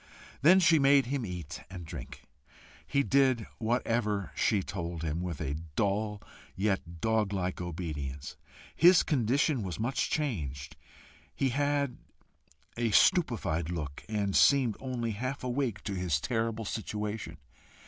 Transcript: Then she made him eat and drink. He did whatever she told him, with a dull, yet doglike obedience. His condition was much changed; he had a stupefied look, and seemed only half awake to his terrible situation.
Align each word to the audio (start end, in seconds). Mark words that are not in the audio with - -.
Then 0.41 0.59
she 0.59 0.79
made 0.79 1.05
him 1.05 1.27
eat 1.27 1.61
and 1.69 1.85
drink. 1.85 2.23
He 2.87 3.03
did 3.03 3.45
whatever 3.59 4.31
she 4.35 4.63
told 4.63 5.03
him, 5.03 5.21
with 5.21 5.39
a 5.39 5.57
dull, 5.75 6.23
yet 6.55 7.01
doglike 7.01 7.61
obedience. 7.61 8.35
His 8.75 9.03
condition 9.03 9.61
was 9.61 9.79
much 9.79 10.09
changed; 10.09 10.75
he 11.35 11.49
had 11.49 11.99
a 12.75 12.89
stupefied 12.89 13.69
look, 13.69 14.03
and 14.09 14.35
seemed 14.35 14.75
only 14.79 15.11
half 15.11 15.43
awake 15.43 15.83
to 15.83 15.93
his 15.93 16.19
terrible 16.19 16.65
situation. 16.65 17.37